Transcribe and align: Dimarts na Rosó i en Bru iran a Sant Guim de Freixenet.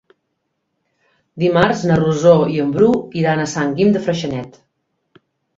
Dimarts 1.43 1.83
na 1.91 1.99
Rosó 2.01 2.33
i 2.55 2.59
en 2.65 2.73
Bru 2.79 2.89
iran 3.21 3.43
a 3.45 3.49
Sant 3.55 3.79
Guim 3.81 3.95
de 3.99 4.03
Freixenet. 4.07 4.61